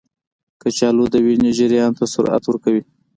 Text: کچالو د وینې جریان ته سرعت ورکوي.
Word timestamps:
کچالو 0.61 1.03
د 1.13 1.15
وینې 1.25 1.51
جریان 1.57 1.91
ته 1.97 2.05
سرعت 2.13 2.43
ورکوي. 2.45 2.83